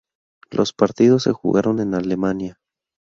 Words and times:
Los 0.49 0.73
partidos 0.73 1.21
se 1.21 1.31
jugaron 1.31 1.79
en 1.79 1.93
Alemania. 1.93 2.57